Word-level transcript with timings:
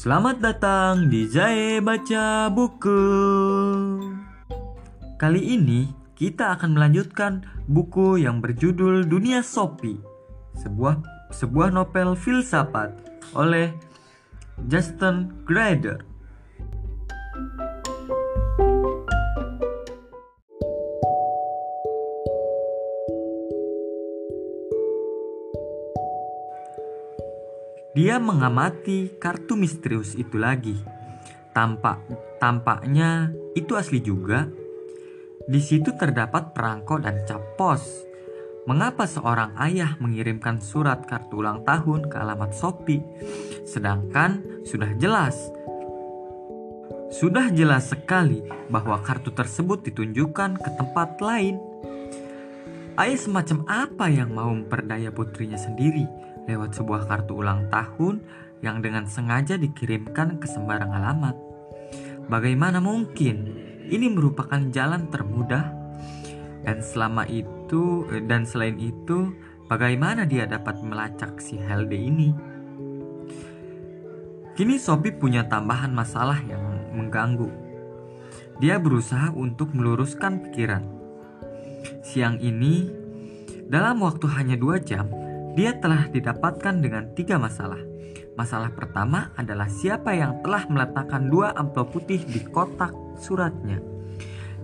Selamat 0.00 0.40
datang 0.40 1.12
di 1.12 1.28
Zae 1.28 1.76
Baca 1.84 2.48
Buku. 2.48 3.04
Kali 5.20 5.42
ini 5.44 5.92
kita 6.16 6.56
akan 6.56 6.72
melanjutkan 6.72 7.44
buku 7.68 8.16
yang 8.16 8.40
berjudul 8.40 9.04
Dunia 9.04 9.44
Sopi, 9.44 10.00
sebuah 10.56 11.04
sebuah 11.36 11.76
novel 11.76 12.16
filsafat 12.16 12.96
oleh 13.36 13.76
Justin 14.72 15.36
Grader. 15.44 16.09
Dia 27.90 28.22
mengamati 28.22 29.18
kartu 29.18 29.58
misterius 29.58 30.14
itu 30.14 30.38
lagi. 30.38 30.78
Tampak 31.50 31.98
tampaknya 32.38 33.34
itu 33.58 33.74
asli 33.74 33.98
juga. 33.98 34.46
Di 35.50 35.58
situ 35.58 35.90
terdapat 35.98 36.54
perangko 36.54 37.02
dan 37.02 37.26
cap 37.26 37.42
pos. 37.58 37.82
Mengapa 38.70 39.10
seorang 39.10 39.58
ayah 39.58 39.98
mengirimkan 39.98 40.62
surat 40.62 41.02
kartu 41.02 41.42
ulang 41.42 41.66
tahun 41.66 42.06
ke 42.06 42.14
alamat 42.14 42.54
Shopee, 42.54 43.02
sedangkan 43.66 44.62
sudah 44.62 44.94
jelas 44.94 45.34
sudah 47.10 47.50
jelas 47.50 47.90
sekali 47.90 48.38
bahwa 48.70 49.02
kartu 49.02 49.34
tersebut 49.34 49.82
ditunjukkan 49.82 50.62
ke 50.62 50.70
tempat 50.78 51.18
lain. 51.18 51.58
Ayah 52.94 53.18
semacam 53.18 53.66
apa 53.66 54.06
yang 54.06 54.30
mau 54.30 54.54
memperdaya 54.54 55.10
putrinya 55.10 55.58
sendiri 55.58 56.06
lewat 56.48 56.76
sebuah 56.76 57.08
kartu 57.08 57.40
ulang 57.40 57.68
tahun 57.68 58.22
yang 58.60 58.84
dengan 58.84 59.08
sengaja 59.08 59.56
dikirimkan 59.56 60.40
ke 60.40 60.46
sembarang 60.48 60.92
alamat. 60.92 61.36
Bagaimana 62.30 62.78
mungkin 62.78 63.56
ini 63.90 64.06
merupakan 64.06 64.60
jalan 64.70 65.10
termudah? 65.10 65.72
Dan 66.60 66.84
selama 66.84 67.24
itu 67.24 68.04
dan 68.28 68.44
selain 68.44 68.76
itu, 68.76 69.32
bagaimana 69.66 70.28
dia 70.28 70.44
dapat 70.44 70.78
melacak 70.84 71.40
si 71.40 71.56
Helde 71.56 71.96
ini? 71.96 72.30
Kini 74.54 74.76
Sophie 74.76 75.16
punya 75.16 75.48
tambahan 75.48 75.88
masalah 75.88 76.36
yang 76.44 76.92
mengganggu. 76.92 77.48
Dia 78.60 78.76
berusaha 78.76 79.32
untuk 79.32 79.72
meluruskan 79.72 80.44
pikiran. 80.44 80.84
Siang 82.04 82.36
ini, 82.44 82.92
dalam 83.72 84.04
waktu 84.04 84.28
hanya 84.36 84.60
dua 84.60 84.76
jam, 84.76 85.08
dia 85.54 85.76
telah 85.78 86.06
didapatkan 86.10 86.74
dengan 86.78 87.10
tiga 87.14 87.36
masalah. 87.36 87.80
Masalah 88.38 88.72
pertama 88.72 89.34
adalah 89.36 89.68
siapa 89.68 90.14
yang 90.16 90.40
telah 90.40 90.64
meletakkan 90.70 91.28
dua 91.28 91.52
amplop 91.58 91.92
putih 91.92 92.22
di 92.24 92.40
kotak 92.46 92.94
suratnya. 93.20 93.82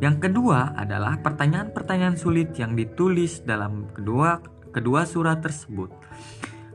Yang 0.00 0.28
kedua 0.28 0.76
adalah 0.76 1.20
pertanyaan-pertanyaan 1.24 2.20
sulit 2.20 2.52
yang 2.60 2.76
ditulis 2.76 3.40
dalam 3.44 3.88
kedua 3.92 4.40
kedua 4.68 5.08
surat 5.08 5.40
tersebut. 5.40 5.88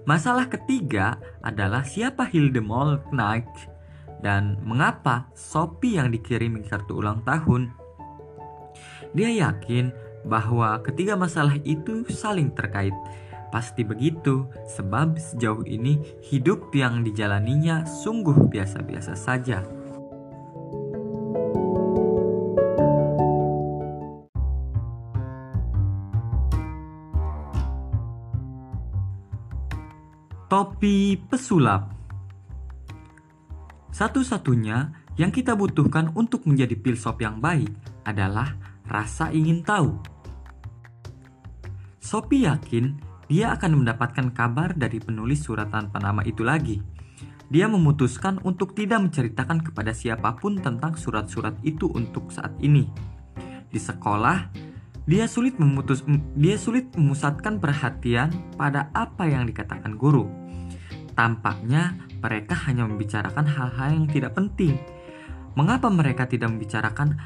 Masalah 0.09 0.49
ketiga 0.49 1.21
adalah 1.45 1.85
siapa 1.85 2.25
Hildemol 2.25 3.13
Knight 3.13 3.45
dan 4.25 4.57
mengapa 4.65 5.29
Sophie 5.37 6.01
yang 6.01 6.09
dikirim 6.09 6.65
kartu 6.65 6.97
ulang 6.97 7.21
tahun. 7.21 7.69
Dia 9.13 9.29
yakin 9.29 9.93
bahwa 10.25 10.81
ketiga 10.81 11.13
masalah 11.13 11.57
itu 11.61 12.05
saling 12.09 12.49
terkait. 12.57 12.93
Pasti 13.51 13.83
begitu, 13.83 14.47
sebab 14.63 15.19
sejauh 15.19 15.67
ini 15.67 15.99
hidup 16.23 16.71
yang 16.71 17.03
dijalaninya 17.03 17.83
sungguh 17.83 18.47
biasa-biasa 18.47 19.11
saja. 19.19 19.59
Topi 30.47 31.15
pesulap 31.31 31.91
Satu-satunya 33.91 34.95
yang 35.19 35.31
kita 35.31 35.55
butuhkan 35.55 36.15
untuk 36.15 36.47
menjadi 36.47 36.75
filsuf 36.79 37.19
yang 37.19 37.43
baik 37.43 37.71
adalah 38.07 38.55
rasa 38.87 39.31
ingin 39.31 39.63
tahu. 39.63 39.95
Sophie 41.99 42.43
yakin 42.43 43.10
dia 43.31 43.55
akan 43.55 43.87
mendapatkan 43.87 44.35
kabar 44.35 44.75
dari 44.75 44.99
penulis 44.99 45.47
surat 45.47 45.71
tanpa 45.71 46.03
nama 46.03 46.19
itu 46.27 46.43
lagi. 46.43 46.83
Dia 47.47 47.71
memutuskan 47.71 48.43
untuk 48.43 48.75
tidak 48.75 49.07
menceritakan 49.07 49.63
kepada 49.63 49.95
siapa 49.95 50.35
pun 50.35 50.59
tentang 50.59 50.99
surat-surat 50.99 51.55
itu 51.63 51.87
untuk 51.87 52.27
saat 52.27 52.51
ini. 52.59 52.91
Di 53.71 53.79
sekolah, 53.79 54.51
dia 55.07 55.31
sulit 55.31 55.55
memutus 55.55 56.03
dia 56.35 56.59
sulit 56.59 56.91
memusatkan 56.99 57.63
perhatian 57.63 58.35
pada 58.59 58.91
apa 58.91 59.31
yang 59.31 59.47
dikatakan 59.47 59.95
guru 59.95 60.27
Tampaknya 61.11 61.99
mereka 62.23 62.55
hanya 62.67 62.87
membicarakan 62.87 63.45
hal-hal 63.47 63.89
yang 63.91 64.07
tidak 64.07 64.35
penting. 64.35 64.79
Mengapa 65.59 65.91
mereka 65.91 66.23
tidak 66.25 66.49
membicarakan 66.55 67.19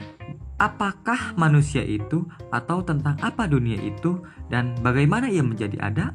apakah 0.56 1.36
manusia 1.36 1.84
itu 1.84 2.28
atau 2.52 2.84
tentang 2.84 3.20
apa 3.20 3.48
dunia 3.48 3.80
itu 3.82 4.24
dan 4.48 4.76
bagaimana 4.80 5.28
ia 5.28 5.44
menjadi 5.44 5.78
ada? 5.82 6.12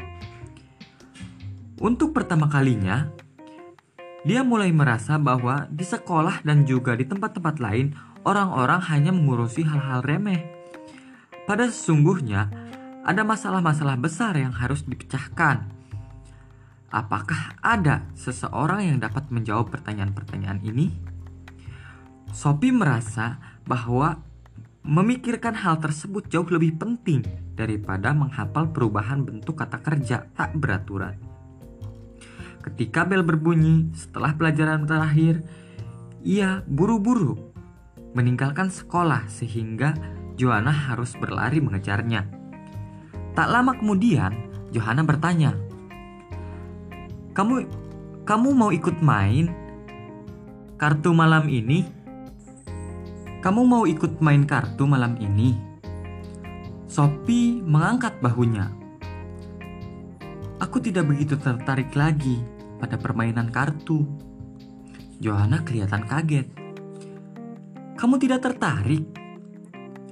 Untuk 1.80 2.12
pertama 2.12 2.48
kalinya, 2.48 3.08
dia 4.24 4.44
mulai 4.44 4.68
merasa 4.68 5.16
bahwa 5.16 5.64
di 5.72 5.84
sekolah 5.84 6.44
dan 6.44 6.68
juga 6.68 6.92
di 6.92 7.08
tempat-tempat 7.08 7.56
lain 7.56 7.96
orang-orang 8.28 8.80
hanya 8.92 9.12
mengurusi 9.16 9.64
hal-hal 9.64 10.04
remeh. 10.04 10.44
Pada 11.48 11.72
sesungguhnya, 11.72 12.52
ada 13.00 13.24
masalah-masalah 13.24 13.96
besar 13.96 14.36
yang 14.36 14.52
harus 14.52 14.84
dipecahkan 14.84 15.80
Apakah 16.90 17.54
ada 17.62 18.02
seseorang 18.18 18.82
yang 18.82 18.98
dapat 18.98 19.30
menjawab 19.30 19.70
pertanyaan-pertanyaan 19.70 20.58
ini? 20.66 20.90
Sophie 22.34 22.74
merasa 22.74 23.38
bahwa 23.62 24.18
memikirkan 24.80 25.52
hal 25.52 25.76
tersebut 25.76 26.26
jauh 26.32 26.48
lebih 26.48 26.80
penting 26.80 27.20
daripada 27.52 28.16
menghafal 28.16 28.72
perubahan 28.72 29.20
bentuk 29.24 29.60
kata 29.60 29.78
kerja 29.84 30.24
tak 30.32 30.56
beraturan. 30.56 31.16
Ketika 32.60 33.08
bel 33.08 33.24
berbunyi 33.24 33.88
setelah 33.96 34.36
pelajaran 34.36 34.84
terakhir, 34.84 35.40
ia 36.20 36.60
buru-buru 36.68 37.52
meninggalkan 38.12 38.68
sekolah 38.68 39.28
sehingga 39.32 39.96
Joanna 40.36 40.72
harus 40.72 41.16
berlari 41.16 41.60
mengejarnya. 41.60 42.28
Tak 43.36 43.48
lama 43.48 43.76
kemudian, 43.76 44.32
Johanna 44.72 45.04
bertanya, 45.04 45.56
kamu 47.36 47.64
kamu 48.28 48.48
mau 48.52 48.70
ikut 48.74 49.00
main 49.00 49.48
kartu 50.76 51.12
malam 51.12 51.48
ini? 51.48 51.99
Kamu 53.40 53.64
mau 53.64 53.88
ikut 53.88 54.20
main 54.20 54.44
kartu 54.44 54.84
malam 54.84 55.16
ini? 55.16 55.56
Sophie 56.84 57.64
mengangkat 57.64 58.20
bahunya. 58.20 58.68
Aku 60.60 60.76
tidak 60.76 61.08
begitu 61.08 61.40
tertarik 61.40 61.88
lagi 61.96 62.36
pada 62.76 63.00
permainan 63.00 63.48
kartu. 63.48 64.04
Johanna 65.24 65.64
kelihatan 65.64 66.04
kaget. 66.04 66.52
Kamu 67.96 68.20
tidak 68.20 68.44
tertarik? 68.44 69.08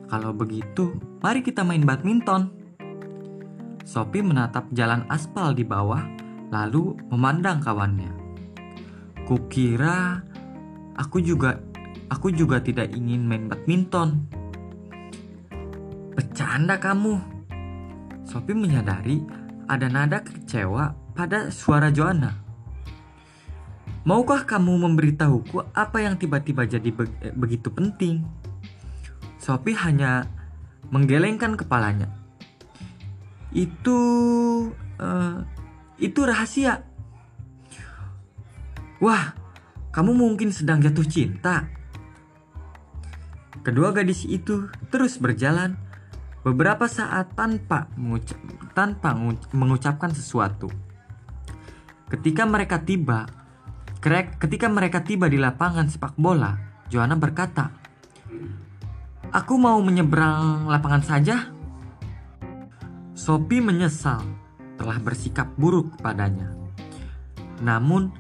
Kalau 0.09 0.33
begitu, 0.33 0.97
mari 1.21 1.45
kita 1.45 1.61
main 1.69 1.85
badminton. 1.85 2.49
Sophie 3.85 4.25
menatap 4.25 4.73
jalan 4.73 5.05
aspal 5.13 5.53
di 5.53 5.69
bawah 5.69 6.01
lalu 6.49 6.97
memandang 7.13 7.61
kawannya. 7.61 8.09
Kukira 9.29 10.25
aku 10.97 11.21
juga 11.21 11.68
aku 12.09 12.33
juga 12.33 12.61
tidak 12.61 12.93
ingin 12.93 13.25
main 13.25 13.47
badminton. 13.47 14.29
Bercanda 16.17 16.81
kamu. 16.81 17.21
Sophie 18.29 18.57
menyadari 18.57 19.25
ada 19.69 19.89
nada 19.89 20.21
kecewa 20.25 20.93
pada 21.17 21.49
suara 21.49 21.89
Joanna. 21.89 22.37
Maukah 24.09 24.49
kamu 24.49 24.89
memberitahuku 24.89 25.69
apa 25.77 26.01
yang 26.01 26.17
tiba-tiba 26.17 26.65
jadi 26.65 26.89
be 26.89 27.05
eh, 27.21 27.33
begitu 27.37 27.69
penting? 27.69 28.25
Sophie 29.37 29.77
hanya 29.77 30.25
menggelengkan 30.89 31.57
kepalanya. 31.61 32.09
Itu 33.53 34.01
uh, 35.01 35.45
itu 36.01 36.21
rahasia. 36.25 36.85
Wah, 38.99 39.37
kamu 39.93 40.17
mungkin 40.17 40.51
sedang 40.51 40.81
jatuh 40.81 41.07
cinta. 41.07 41.78
Kedua 43.67 43.93
gadis 43.93 44.25
itu 44.25 44.71
terus 44.89 45.19
berjalan 45.19 45.77
beberapa 46.43 46.87
saat 46.89 47.35
tanpa 47.35 47.91
mengucap, 47.99 48.39
tanpa 48.73 49.13
mengucapkan 49.53 50.15
sesuatu. 50.15 50.71
Ketika 52.09 52.49
mereka 52.49 52.81
tiba 52.81 53.29
Ketika 54.39 54.71
mereka 54.71 55.03
tiba 55.03 55.27
di 55.27 55.43
lapangan 55.43 55.91
sepak 55.91 56.15
bola, 56.15 56.55
Joanna 56.87 57.19
berkata, 57.19 57.75
"Aku 59.35 59.59
mau 59.59 59.83
menyeberang 59.83 60.71
lapangan 60.71 61.03
saja." 61.03 61.51
Sophie 63.19 63.59
menyesal 63.59 64.23
telah 64.79 65.03
bersikap 65.03 65.51
buruk 65.59 65.99
padanya. 65.99 66.55
Namun, 67.59 68.15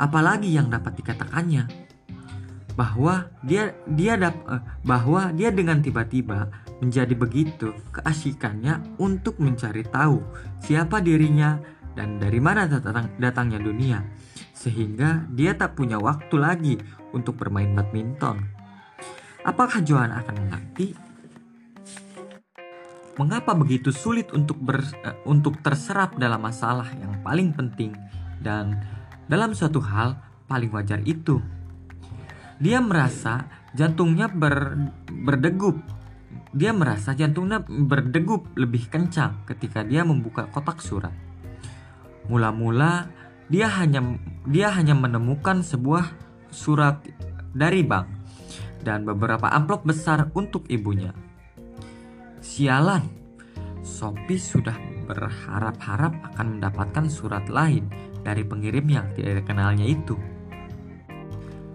apalagi 0.00 0.48
yang 0.48 0.72
dapat 0.72 0.96
dikatakannya? 0.96 1.81
Bahwa 2.72 3.28
dia 3.44 3.76
dia 3.84 4.16
dap, 4.16 4.36
eh, 4.48 4.62
bahwa 4.82 5.28
dia 5.36 5.52
dengan 5.52 5.84
tiba-tiba 5.84 6.48
menjadi 6.80 7.14
begitu 7.14 7.76
keasikannya 7.94 8.98
untuk 8.98 9.38
mencari 9.38 9.86
tahu 9.86 10.18
siapa 10.58 10.98
dirinya 10.98 11.60
dan 11.92 12.16
dari 12.16 12.40
mana 12.40 12.64
datang, 12.64 13.12
datangnya 13.20 13.60
dunia 13.60 14.00
sehingga 14.56 15.26
dia 15.34 15.58
tak 15.58 15.74
punya 15.74 15.98
waktu 15.98 16.36
lagi 16.38 16.74
untuk 17.10 17.34
bermain 17.34 17.74
badminton. 17.74 18.46
Apakah 19.42 19.82
Johan 19.82 20.14
akan 20.14 20.34
mengerti? 20.46 20.94
Mengapa 23.18 23.52
begitu 23.52 23.92
sulit 23.92 24.30
untuk 24.32 24.56
ber, 24.62 24.80
uh, 25.04 25.18
untuk 25.28 25.60
terserap 25.60 26.16
dalam 26.16 26.40
masalah 26.40 26.88
yang 26.96 27.12
paling 27.20 27.52
penting 27.52 27.92
dan 28.40 28.80
dalam 29.28 29.52
suatu 29.52 29.82
hal 29.82 30.16
paling 30.48 30.72
wajar 30.72 31.02
itu? 31.04 31.42
Dia 32.62 32.78
merasa 32.78 33.50
jantungnya 33.74 34.30
ber, 34.30 34.78
berdegup. 35.10 35.82
Dia 36.54 36.70
merasa 36.70 37.10
jantungnya 37.10 37.58
berdegup 37.66 38.54
lebih 38.54 38.86
kencang 38.86 39.42
ketika 39.50 39.82
dia 39.82 40.06
membuka 40.06 40.46
kotak 40.46 40.78
surat. 40.78 41.10
Mula-mula 42.30 43.10
dia 43.50 43.66
hanya 43.66 44.14
dia 44.46 44.70
hanya 44.70 44.94
menemukan 44.94 45.66
sebuah 45.66 46.14
surat 46.54 47.02
dari 47.50 47.82
bank 47.82 48.06
dan 48.86 49.02
beberapa 49.02 49.50
amplop 49.50 49.82
besar 49.82 50.30
untuk 50.30 50.62
ibunya. 50.70 51.10
Sialan, 52.38 53.02
Sophie 53.82 54.38
sudah 54.38 54.78
berharap-harap 55.10 56.14
akan 56.30 56.58
mendapatkan 56.58 57.10
surat 57.10 57.50
lain 57.50 57.90
dari 58.22 58.46
pengirim 58.46 58.86
yang 58.86 59.06
tidak 59.18 59.42
dikenalnya 59.42 59.86
itu. 59.86 60.14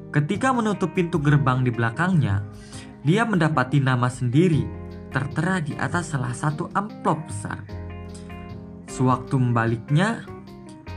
Ketika 0.07 0.56
menutup 0.56 0.95
pintu 0.95 1.19
gerbang 1.19 1.68
di 1.68 1.71
belakangnya, 1.71 2.39
dia 3.04 3.27
mendapati 3.27 3.83
nama 3.83 4.07
sendiri 4.07 4.63
tertera 5.12 5.59
di 5.59 5.75
atas 5.75 6.15
salah 6.15 6.31
satu 6.31 6.71
amplop 6.75 7.19
besar. 7.27 7.63
Sewaktu 8.88 9.36
membaliknya, 9.36 10.24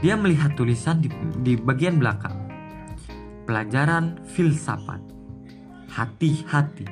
dia 0.01 0.17
melihat 0.17 0.55
tulisan 0.57 1.03
di, 1.03 1.11
di 1.43 1.53
bagian 1.59 1.99
belakang. 1.99 2.33
Pelajaran 3.45 4.17
filsafat. 4.31 5.03
Hati-hati. 5.91 6.87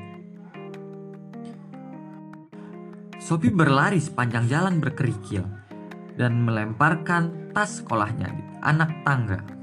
Sophie 3.15 3.53
berlari 3.53 4.01
sepanjang 4.03 4.49
jalan 4.51 4.83
berkerikil 4.83 5.47
dan 6.19 6.43
melemparkan 6.43 7.53
tas 7.55 7.79
sekolahnya 7.79 8.27
di 8.27 8.43
anak 8.65 8.91
tangga. 9.07 9.58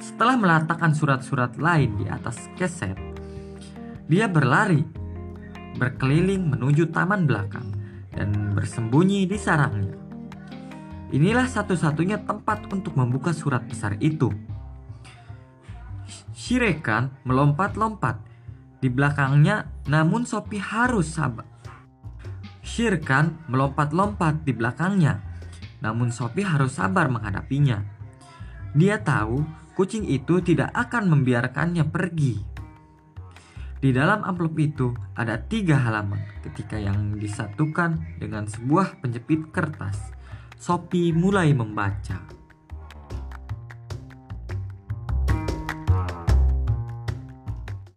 Setelah 0.00 0.36
meletakkan 0.40 0.96
surat-surat 0.96 1.60
lain 1.60 2.00
di 2.00 2.08
atas 2.08 2.48
keset, 2.56 2.96
dia 4.08 4.24
berlari 4.26 4.80
berkeliling 5.76 6.50
menuju 6.50 6.88
taman 6.88 7.28
belakang 7.28 7.68
dan 8.16 8.56
bersembunyi 8.56 9.28
di 9.28 9.36
sarangnya. 9.36 9.94
Inilah 11.12 11.46
satu-satunya 11.46 12.24
tempat 12.24 12.72
untuk 12.72 12.96
membuka 12.96 13.36
surat 13.36 13.60
besar 13.68 14.00
itu. 14.00 14.32
Shirekan 16.32 17.12
melompat-lompat 17.28 18.18
di 18.80 18.88
belakangnya, 18.88 19.68
namun 19.84 20.24
Sophie 20.24 20.64
harus 20.64 21.12
sabar. 21.12 21.44
Shirkan 22.64 23.36
melompat-lompat 23.50 24.48
di 24.48 24.56
belakangnya, 24.56 25.20
namun 25.84 26.08
Sophie 26.08 26.46
harus 26.46 26.80
sabar 26.80 27.12
menghadapinya. 27.12 27.82
Dia 28.72 29.02
tahu 29.02 29.59
kucing 29.80 30.04
itu 30.12 30.44
tidak 30.44 30.76
akan 30.76 31.08
membiarkannya 31.08 31.88
pergi. 31.88 32.36
Di 33.80 33.96
dalam 33.96 34.20
amplop 34.20 34.52
itu 34.60 34.92
ada 35.16 35.40
tiga 35.40 35.80
halaman 35.80 36.20
ketika 36.44 36.76
yang 36.76 37.16
disatukan 37.16 37.96
dengan 38.20 38.44
sebuah 38.44 39.00
penjepit 39.00 39.48
kertas. 39.48 40.12
Sophie 40.60 41.16
mulai 41.16 41.56
membaca. 41.56 42.39